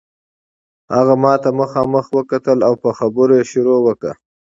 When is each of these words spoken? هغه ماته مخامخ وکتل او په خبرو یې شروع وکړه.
هغه 0.95 1.13
ماته 1.23 1.49
مخامخ 1.59 2.05
وکتل 2.17 2.57
او 2.67 2.73
په 2.83 2.89
خبرو 2.97 3.33
یې 3.39 3.45
شروع 3.51 3.79
وکړه. 3.83 4.13